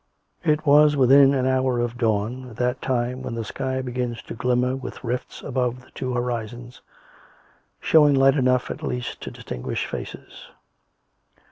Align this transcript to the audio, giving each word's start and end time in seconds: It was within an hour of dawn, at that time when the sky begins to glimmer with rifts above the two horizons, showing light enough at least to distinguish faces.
It 0.43 0.65
was 0.65 0.97
within 0.97 1.35
an 1.35 1.45
hour 1.45 1.79
of 1.79 1.95
dawn, 1.95 2.49
at 2.49 2.55
that 2.55 2.81
time 2.81 3.21
when 3.21 3.35
the 3.35 3.43
sky 3.43 3.83
begins 3.83 4.23
to 4.23 4.33
glimmer 4.33 4.75
with 4.75 5.03
rifts 5.03 5.43
above 5.43 5.81
the 5.83 5.91
two 5.91 6.13
horizons, 6.15 6.81
showing 7.79 8.15
light 8.15 8.35
enough 8.35 8.71
at 8.71 8.81
least 8.81 9.21
to 9.21 9.29
distinguish 9.29 9.85
faces. 9.85 10.47